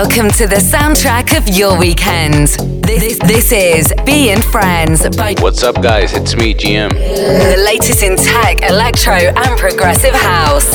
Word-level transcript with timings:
Welcome 0.00 0.30
to 0.30 0.46
the 0.46 0.54
soundtrack 0.54 1.36
of 1.36 1.48
your 1.48 1.76
weekend. 1.76 2.46
This, 2.84 3.18
this 3.18 3.50
is 3.50 3.92
Be 4.06 4.30
and 4.30 4.44
Friends 4.44 5.04
by 5.16 5.34
What's 5.40 5.64
up, 5.64 5.82
guys? 5.82 6.12
It's 6.12 6.36
me, 6.36 6.54
GM. 6.54 6.90
The 6.90 7.60
latest 7.64 8.04
in 8.04 8.16
tech, 8.16 8.62
electro, 8.62 9.14
and 9.14 9.58
progressive 9.58 10.14
house. 10.14 10.70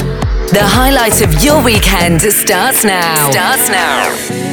The 0.52 0.62
highlight 0.62 1.22
of 1.22 1.42
your 1.42 1.64
weekend 1.64 2.22
starts 2.22 2.84
now. 2.84 3.32
Starts 3.32 3.70
now. 3.70 4.53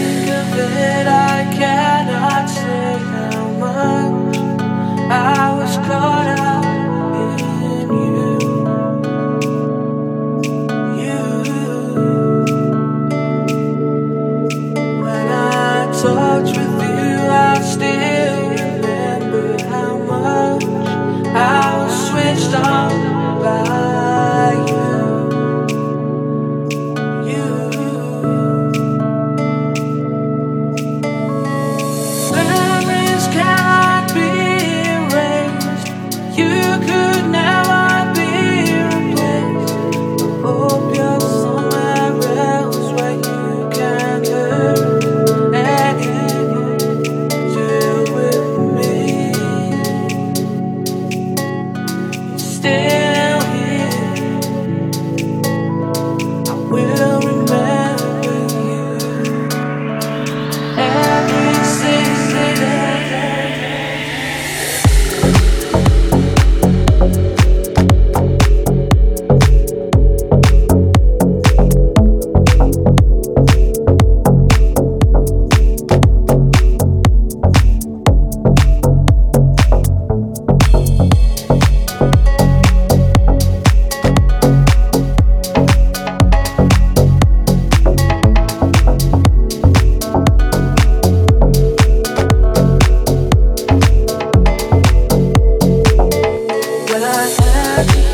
I 97.73 98.10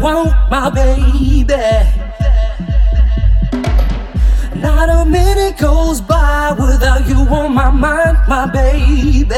want 0.00 0.34
my 0.50 0.70
baby. 0.70 1.44
Not 4.60 4.88
a 4.88 5.04
minute 5.04 5.58
goes 5.58 6.00
by 6.00 6.52
without 6.58 7.06
you 7.08 7.16
on 7.16 7.54
my 7.54 7.70
mind, 7.70 8.18
my 8.28 8.46
baby. 8.46 9.28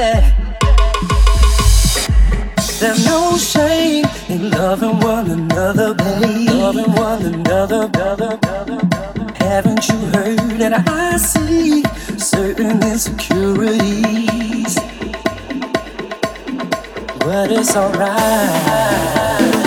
There's 2.80 3.04
no 3.04 3.36
shame 3.36 4.06
in 4.28 4.50
loving 4.50 4.98
one 5.00 5.30
another, 5.30 5.94
babe. 5.94 6.48
Loving 6.48 6.92
one 6.92 7.22
another, 7.22 7.88
brother, 7.88 8.36
brother. 8.38 8.78
Haven't 9.36 9.88
you 9.88 9.98
heard 10.14 10.38
that 10.60 10.88
I 10.88 11.16
see 11.18 11.82
certain 12.16 12.82
insecurities? 12.82 14.39
But 17.20 17.52
it's 17.52 17.76
alright. 17.76 19.59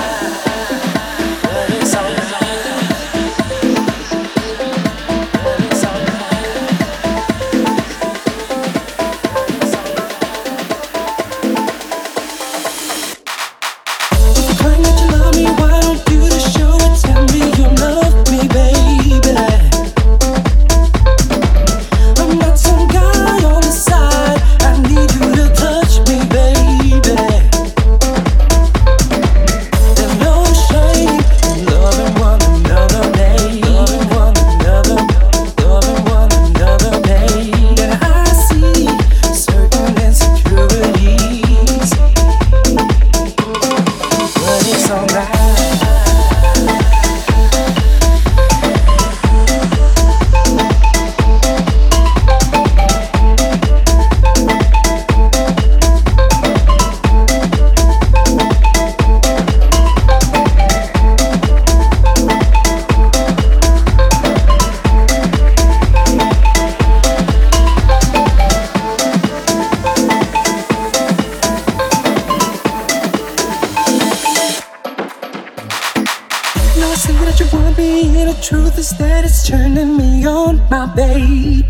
Truth 78.43 78.77
is 78.77 78.89
that 78.97 79.23
it's 79.23 79.47
turning 79.47 79.95
me 79.95 80.27
on, 80.27 80.57
my 80.69 80.85
baby. 80.93 81.63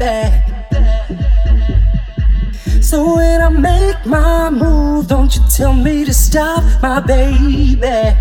So 2.82 3.16
when 3.16 3.42
I 3.42 3.50
make 3.50 4.04
my 4.08 4.50
move, 4.50 5.08
don't 5.08 5.36
you 5.36 5.42
tell 5.56 5.74
me 5.74 6.04
to 6.04 6.14
stop, 6.14 6.64
my 6.82 7.00
baby. 7.00 8.16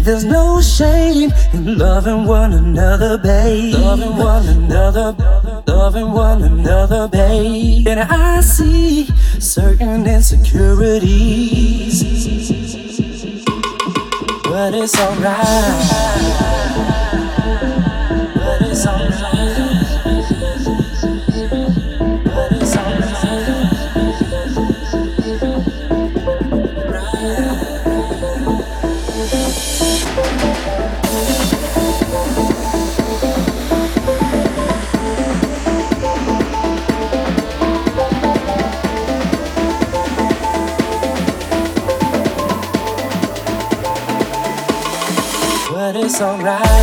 There's 0.00 0.24
no 0.24 0.62
shame 0.62 1.30
in 1.52 1.76
loving 1.76 2.24
one 2.24 2.54
another, 2.54 3.18
babe. 3.18 3.74
Loving 3.74 4.16
one 4.16 4.48
another, 4.48 5.14
loving 5.66 6.12
one 6.12 6.42
another, 6.42 7.06
babe. 7.08 7.86
And 7.86 8.00
I 8.00 8.40
see 8.40 9.10
certain 9.38 10.06
insecurities 10.06 12.37
but 14.58 14.74
it's 14.74 14.98
alright. 14.98 16.97
Alright. 46.20 46.77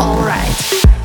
Alright. 0.00 1.01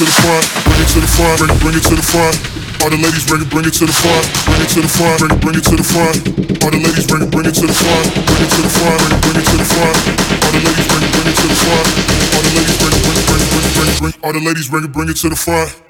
Bring 0.00 0.80
it 0.80 0.88
to 0.96 1.00
the 1.00 1.06
front, 1.12 1.60
bring 1.60 1.76
it 1.76 1.84
to 1.84 1.94
the 1.94 2.00
front, 2.00 2.36
All 2.80 2.88
the 2.88 2.96
ladies 2.96 3.26
bring 3.28 3.42
it, 3.42 3.50
bring 3.52 3.66
it 3.68 3.74
to 3.76 3.84
the 3.84 3.92
front. 3.92 4.24
bring 4.48 4.62
it 4.64 4.70
to 4.72 4.80
the 4.80 4.88
front, 4.88 5.20
bring, 5.20 5.36
bring 5.44 5.56
it 5.60 5.64
to 5.68 5.76
the 5.76 5.84
front. 5.84 6.16
All 6.64 6.70
the 6.72 6.80
ladies 6.80 7.04
bring 7.04 7.20
it, 7.20 7.28
bring 7.28 7.44
it 7.44 7.54
to 7.60 7.66
the 7.68 7.76
front, 7.76 8.08
bring 8.16 8.40
it 8.40 8.48
to 8.48 8.60
the 8.64 8.72
front, 8.72 8.96
bring 8.96 9.12
it, 9.12 9.20
bring 9.20 9.36
it 9.36 9.44
to 9.44 9.56
the 9.60 9.68
front. 9.68 9.96
All 10.40 10.52
the 10.56 10.60
ladies 10.64 10.88
bring 10.88 11.04
it, 11.04 11.12
bring 11.12 11.28
it 11.28 11.36
to 11.36 11.46
the 11.52 11.58
front. 11.60 11.86
All 12.32 12.40
the 12.40 12.52
ladies 12.56 12.76
bring 12.80 12.94
it, 12.96 13.02
bring 13.04 13.18
it, 13.20 13.24
bring 13.28 13.40
it, 13.44 13.48
bring 13.52 13.64
it, 13.68 13.72
bring 13.76 13.88
it, 13.92 13.96
bring 14.00 14.12
it. 14.12 14.24
All 14.24 14.32
the 14.32 14.40
ladies 14.40 14.68
bring 14.72 14.84
it, 14.84 14.92
bring 14.92 15.08
it 15.12 15.16
to 15.20 15.28
the 15.28 15.36
front. 15.36 15.89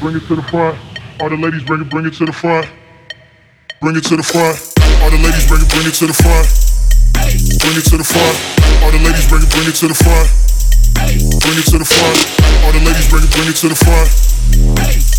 Bring 0.00 0.16
it 0.16 0.24
to 0.26 0.36
the 0.36 0.42
front. 0.48 0.78
All 1.20 1.28
the 1.28 1.36
ladies 1.36 1.62
bring 1.64 1.82
it, 1.82 1.90
bring 1.90 2.06
it 2.06 2.14
to 2.14 2.24
the 2.24 2.32
front. 2.32 2.66
Bring 3.82 3.94
it 3.94 4.04
to 4.04 4.16
the 4.16 4.22
front. 4.22 4.56
All 5.02 5.10
the 5.10 5.20
ladies 5.20 5.46
bring 5.46 5.60
it, 5.60 5.68
bring 5.68 5.84
it 5.84 5.92
to 6.00 6.06
the 6.06 6.16
front. 6.16 6.48
Bring 7.60 7.76
it 7.76 7.84
to 7.92 7.98
the 8.00 8.04
front. 8.08 8.36
All 8.80 8.90
the 8.90 9.04
ladies 9.04 9.28
bring 9.28 9.42
it, 9.42 9.50
bring 9.50 9.68
it 9.68 9.76
to 9.84 9.88
the 9.88 9.94
front. 9.94 10.63
Bring 11.04 11.58
it 11.60 11.68
to 11.68 11.76
the 11.76 11.84
front. 11.84 12.16
All 12.64 12.72
the 12.72 12.80
ladies 12.80 13.08
bring 13.12 13.24
it, 13.24 13.30
bring 13.36 13.48
it 13.48 13.56
to 13.60 13.68
the 13.68 13.76
front. 13.76 14.08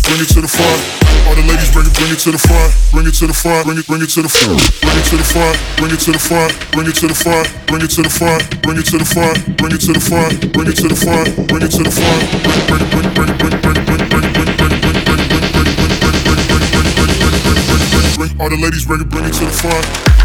Bring 0.02 0.18
it 0.18 0.28
to 0.34 0.40
the 0.42 0.50
front. 0.50 0.80
All 1.26 1.34
the 1.34 1.46
ladies 1.46 1.70
bring 1.70 1.86
it, 1.86 1.94
bring 1.94 2.10
it 2.10 2.18
to 2.26 2.30
the 2.34 2.38
front. 2.38 2.74
Bring 2.90 3.06
it 3.06 3.14
to 3.14 3.26
the 3.26 3.34
front. 3.34 3.66
Bring 3.66 3.78
it, 3.78 3.86
bring 3.86 4.02
it 4.02 4.10
to 4.10 4.22
the 4.22 4.28
front. 4.28 4.58
Bring 4.82 4.98
it 4.98 5.06
to 5.06 5.16
the 5.16 5.22
front. 5.22 5.54
Bring 5.78 5.92
it 5.94 6.00
to 6.02 6.10
the 6.10 6.18
front. 6.18 6.50
Bring 6.74 6.86
it 6.86 6.94
to 6.94 7.06
the 7.06 7.14
front. 7.14 7.46
Bring 7.70 7.82
it 7.82 7.90
to 7.94 8.02
the 8.02 8.10
front. 8.10 8.42
Bring 8.66 8.76
it 8.76 8.86
to 8.86 8.98
the 8.98 9.04
front. 9.06 9.36
Bring 9.56 9.72
it 9.76 9.84
to 9.86 9.92
the 9.92 10.00
front. 10.00 10.52
Bring 10.52 10.66
it 10.66 10.76
to 10.76 10.88
the 10.88 10.96
front. 10.98 11.26
Bring 11.46 11.62
it 11.62 11.70
to 11.70 11.82
the 11.82 11.90
front. 11.94 12.22
Bring 12.42 12.82
it, 12.82 12.90
bring 12.90 13.06
it, 13.06 13.14
bring 13.14 13.30
it, 13.30 13.38
bring 13.38 13.54
it, 13.54 13.62
bring 13.62 13.76
it, 13.76 13.86
bring 13.86 14.02
it, 14.02 14.10
bring 14.10 14.26
it, 14.26 14.34
bring 14.34 14.48
it, 14.48 14.58
bring 14.58 14.74
it. 14.74 15.06
Bring 15.06 15.20
it, 15.22 15.28
break, 15.28 15.30
break, 15.30 15.62
bring 15.86 16.78
it, 16.78 16.96
break, 16.96 18.16
bring 18.16 18.40
all 18.40 18.50
the 18.50 18.56
ladies 18.56 18.84
bring 18.86 19.00
it, 19.00 19.08
bring 19.08 19.24
it 19.24 19.32
to 19.32 19.44
the 19.44 19.50
front. 19.50 20.15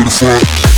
To 0.00 0.04
the 0.04 0.10
front. 0.10 0.69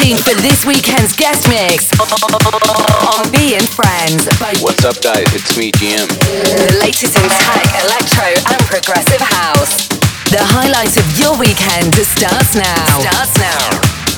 Tuned 0.00 0.20
for 0.20 0.34
this 0.40 0.64
weekend's 0.64 1.14
guest 1.14 1.48
mix 1.48 1.92
on 2.00 3.30
B 3.32 3.54
and 3.54 3.68
Friends. 3.68 4.24
What's 4.62 4.84
up, 4.84 5.00
guys? 5.02 5.26
It's 5.34 5.56
me, 5.56 5.72
GM. 5.72 6.08
The 6.08 6.78
latest 6.80 7.16
in 7.16 7.28
tech, 7.28 7.68
electro, 7.84 8.32
and 8.52 8.60
progressive 8.64 9.20
house. 9.20 9.88
The 10.30 10.40
highlight 10.40 10.96
of 10.96 11.06
your 11.18 11.36
weekend 11.36 11.94
starts 11.94 12.54
now. 12.54 12.84
Starts 13.00 13.36
now. 13.36 13.68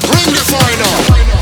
Bring 0.06 0.34
the 0.34 0.44
fire 0.46 1.41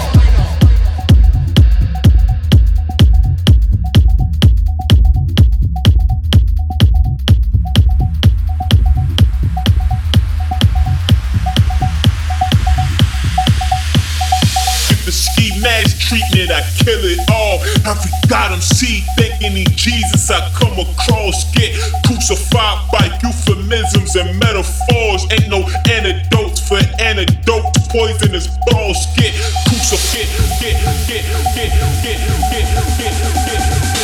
I 16.51 16.63
kill 16.83 17.01
it 17.03 17.21
all. 17.31 17.63
Every 17.87 18.11
God 18.29 18.53
I'm 18.53 18.61
see 18.61 19.03
thinking 19.17 19.53
he 19.53 19.65
Jesus, 19.77 20.31
I 20.31 20.41
come 20.59 20.79
across, 20.79 21.51
get 21.55 21.75
crucified 22.07 22.91
by 22.91 23.07
euphemisms 23.23 24.17
and 24.17 24.39
metaphors. 24.39 25.27
Ain't 25.31 25.49
no 25.49 25.63
antidotes 25.89 26.67
for 26.67 26.79
antidotes, 26.99 27.87
poisonous 27.89 28.49
balls. 28.67 28.99
Get 29.17 29.35
crucified, 29.69 30.27
get, 30.61 30.77
get, 31.07 31.23
get, 31.55 31.71
get, 32.03 32.19
get, 32.51 32.67
get, 32.99 33.15
get. 33.47 33.51
Get. 33.51 34.01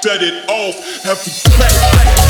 Set 0.00 0.22
it 0.22 0.48
off, 0.48 1.02
to 1.02 1.50
crack. 1.50 2.27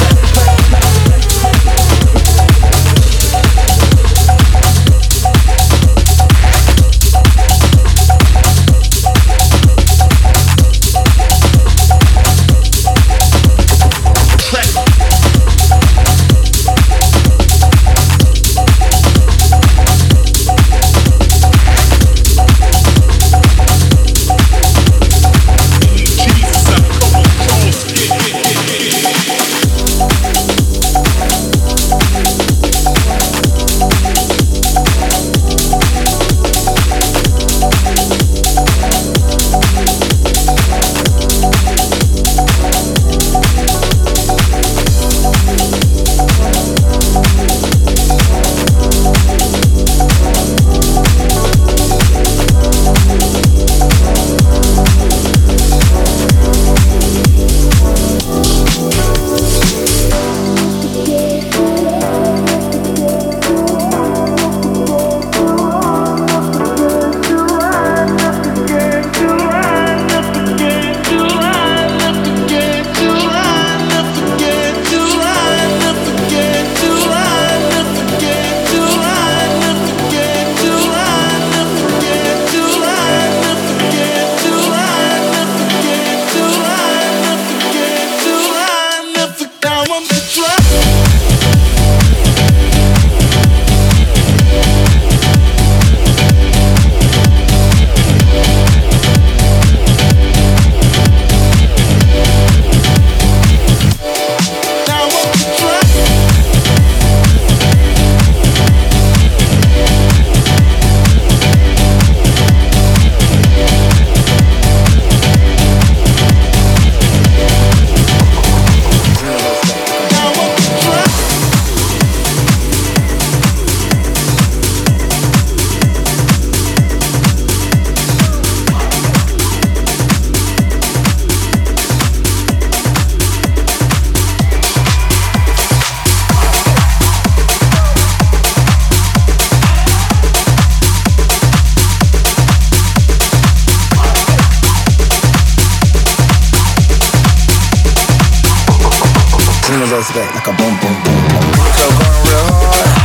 Bring 149.68 149.82
it 149.82 149.90
back 149.90 150.34
like 150.34 150.46
a 150.46 150.52
boom 150.56 150.74
boom 150.80 150.96
boom 151.04 151.28
boom. 151.28 151.42
Bring 151.52 152.46
it 152.46 152.64
back 152.72 152.86
like 152.86 152.97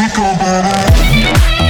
Ficam 0.00 0.34
baratos. 0.38 1.69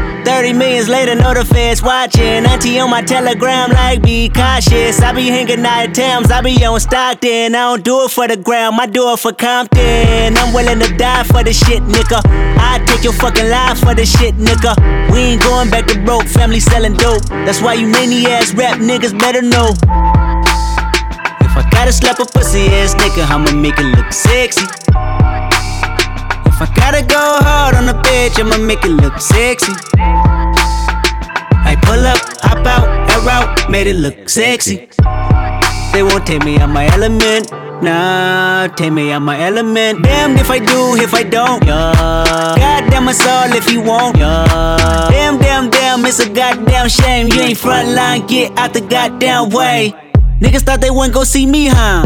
30 0.25 0.53
millions 0.53 0.87
later, 0.87 1.15
know 1.15 1.33
the 1.33 1.45
feds 1.45 1.81
watching. 1.81 2.45
Auntie 2.45 2.79
on 2.79 2.89
my 2.89 3.01
telegram, 3.01 3.71
like, 3.71 4.01
be 4.01 4.29
cautious. 4.29 5.01
I 5.01 5.13
be 5.13 5.27
hanging 5.27 5.65
out 5.65 5.89
at 5.89 5.93
Thames, 5.93 6.31
I 6.31 6.41
be 6.41 6.63
on 6.65 6.79
Stockton. 6.79 7.55
I 7.55 7.69
don't 7.69 7.83
do 7.83 8.05
it 8.05 8.11
for 8.11 8.27
the 8.27 8.37
gram, 8.37 8.79
I 8.79 8.85
do 8.85 9.13
it 9.13 9.19
for 9.19 9.33
Compton. 9.33 10.37
I'm 10.37 10.53
willing 10.53 10.79
to 10.79 10.95
die 10.97 11.23
for 11.23 11.43
the 11.43 11.53
shit, 11.53 11.83
nigga. 11.83 12.21
I 12.25 12.83
take 12.85 13.03
your 13.03 13.13
fucking 13.13 13.49
life 13.49 13.79
for 13.79 13.95
the 13.95 14.05
shit, 14.05 14.35
nigga. 14.35 14.75
We 15.11 15.19
ain't 15.19 15.41
going 15.41 15.69
back 15.69 15.87
to 15.87 15.99
broke, 16.03 16.27
family 16.27 16.59
selling 16.59 16.93
dope. 16.93 17.23
That's 17.45 17.61
why 17.61 17.73
you 17.75 17.87
many 17.87 18.25
ass 18.27 18.53
rap 18.53 18.79
niggas 18.79 19.17
better 19.17 19.41
know. 19.41 19.73
If 21.43 21.57
I 21.57 21.67
gotta 21.71 21.91
slap 21.91 22.19
a 22.19 22.25
pussy 22.25 22.67
ass 22.67 22.95
nigga, 22.95 23.29
I'ma 23.29 23.51
make 23.51 23.77
it 23.77 23.95
look 23.95 24.11
sexy. 24.13 24.65
I 26.61 26.71
gotta 26.75 27.01
go 27.01 27.17
hard 27.17 27.73
on 27.73 27.89
a 27.89 27.97
bitch, 28.03 28.39
I'ma 28.39 28.59
make 28.59 28.85
it 28.85 28.89
look 28.89 29.17
sexy. 29.19 29.73
I 29.97 31.73
pull 31.81 32.05
up, 32.05 32.19
hop 32.45 32.63
out, 32.67 32.85
air 33.09 33.29
out, 33.29 33.71
made 33.71 33.87
it 33.87 33.95
look 33.95 34.29
sexy. 34.29 34.87
They 35.91 36.03
won't 36.03 36.27
take 36.27 36.45
me 36.45 36.59
out 36.59 36.69
my 36.69 36.85
element. 36.93 37.51
Nah, 37.81 38.67
take 38.67 38.93
me 38.93 39.11
out 39.11 39.23
my 39.23 39.41
element. 39.41 40.03
Damn 40.03 40.37
if 40.37 40.51
I 40.51 40.59
do, 40.59 40.95
if 41.01 41.15
I 41.15 41.23
don't. 41.23 41.65
Yeah. 41.65 42.53
Goddamn 42.57 43.07
us 43.07 43.25
all 43.25 43.51
if 43.57 43.71
you 43.71 43.81
won't. 43.81 44.17
Yeah. 44.17 45.07
Damn, 45.09 45.39
damn, 45.39 45.71
damn, 45.71 46.05
it's 46.05 46.19
a 46.19 46.29
goddamn 46.29 46.89
shame. 46.89 47.25
You 47.29 47.41
ain't 47.41 47.57
front 47.57 47.89
line, 47.89 48.27
get 48.27 48.55
out 48.59 48.73
the 48.73 48.81
goddamn 48.81 49.49
way. 49.49 49.95
Niggas 50.39 50.61
thought 50.61 50.79
they 50.79 50.91
wouldn't 50.91 51.15
go 51.15 51.23
see 51.23 51.47
me, 51.47 51.69
huh? 51.69 52.05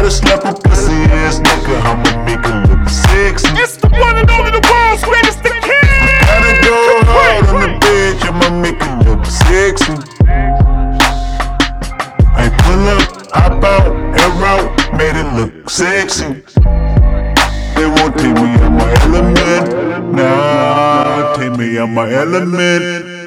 If 0.00 0.06
I 0.06 0.08
gotta 0.08 0.16
slap 0.16 0.44
a 0.46 0.68
pussy 0.68 0.96
ass 1.12 1.40
nigga, 1.40 1.76
I'ma 1.84 2.24
make 2.24 2.40
it 2.40 2.70
look 2.70 2.88
sexy. 2.88 3.52
It's 3.60 3.76
the 3.76 3.88
one 3.88 4.16
and 4.16 4.30
only 4.30 4.50
the 4.50 4.64
world's 4.64 5.04
greatest 5.04 5.42
the 5.42 5.50
kid. 5.60 6.24
Gotta 6.24 6.52
go 6.64 6.74
hard 7.04 7.44
on 7.50 7.60
the 7.60 7.68
bitch, 7.84 8.24
I'ma 8.24 8.48
make 8.62 8.80
it 8.80 8.96
look 9.04 9.26
sexy. 9.26 9.92
I 12.32 12.48
pull 12.64 12.88
up, 12.88 13.04
hop 13.30 13.62
out, 13.62 13.92
air 14.16 14.32
out, 14.48 14.72
made 14.96 15.16
it 15.20 15.28
look 15.36 15.68
sexy. 15.68 16.44
They 17.76 17.86
won't 17.86 18.16
take 18.16 18.34
me 18.40 18.56
out 18.56 18.72
my 18.72 18.90
element, 19.04 20.14
nah, 20.14 21.34
take 21.34 21.58
me 21.58 21.78
out 21.78 21.90
my 21.90 22.10
element. 22.10 23.19